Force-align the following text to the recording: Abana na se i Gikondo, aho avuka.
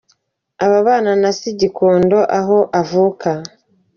Abana 0.65 1.11
na 1.21 1.31
se 1.37 1.45
i 1.51 1.57
Gikondo, 1.59 2.19
aho 2.39 2.57
avuka. 2.81 3.31